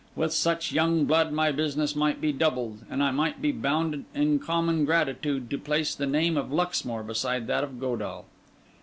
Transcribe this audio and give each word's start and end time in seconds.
With 0.15 0.33
such 0.33 0.71
young 0.71 1.05
blood 1.05 1.31
my 1.31 1.51
business 1.51 1.95
might 1.95 2.19
be 2.19 2.31
doubled, 2.31 2.85
and 2.89 3.03
I 3.03 3.11
might 3.11 3.39
be 3.39 3.51
bound 3.51 4.05
in 4.15 4.39
common 4.39 4.83
gratitude 4.83 5.47
to 5.51 5.57
place 5.59 5.93
the 5.93 6.07
name 6.07 6.37
of 6.37 6.51
Luxmore 6.51 7.03
beside 7.03 7.45
that 7.45 7.63
of 7.63 7.79
Godall. 7.79 8.25